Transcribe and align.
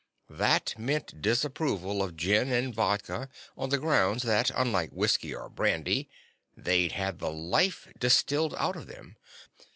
That 0.31 0.73
meant 0.79 1.21
disapproval 1.21 2.01
of 2.01 2.17
gin 2.17 2.51
and 2.51 2.73
vodka 2.73 3.29
on 3.55 3.69
the 3.69 3.77
grounds 3.77 4.23
that, 4.23 4.49
unlike 4.49 4.89
whiskey 4.89 5.35
or 5.35 5.47
brandy, 5.47 6.09
they'd 6.57 6.93
had 6.93 7.19
the 7.19 7.29
"life" 7.29 7.87
distilled 7.99 8.55
out 8.57 8.75
of 8.75 8.87
them. 8.87 9.15